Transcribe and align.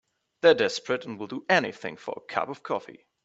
They're 0.41 0.55
desperate 0.55 1.05
and 1.05 1.19
will 1.19 1.27
do 1.27 1.45
anything 1.47 1.95
for 1.95 2.15
a 2.17 2.21
cup 2.25 2.49
of 2.49 2.63
coffee. 2.63 3.05